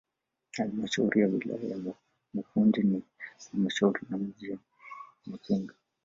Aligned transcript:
Halmashauri 0.51 1.21
ya 1.21 1.27
wilaya 1.27 1.67
ya 1.69 1.93
Mufindi 2.33 2.83
na 2.83 2.99
Halmashauri 3.51 4.01
ya 4.11 4.17
mji 4.17 4.51
wa 4.51 4.57
Mafinga 5.25 5.73